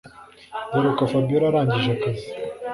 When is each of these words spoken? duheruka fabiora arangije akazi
duheruka 0.71 1.01
fabiora 1.11 1.45
arangije 1.49 1.89
akazi 1.97 2.27